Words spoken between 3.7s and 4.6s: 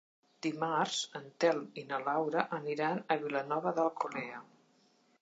d'Alcolea.